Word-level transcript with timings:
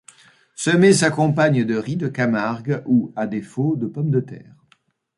Ce 0.55 0.71
mets 0.71 0.93
s'accompagne 0.93 1.63
de 1.63 1.75
riz 1.75 1.95
de 1.95 2.07
Camargue 2.07 2.81
ou, 2.87 3.13
à 3.15 3.27
défaut, 3.27 3.75
de 3.75 3.85
pommes 3.85 4.09
de 4.09 4.19
terre. 4.19 4.55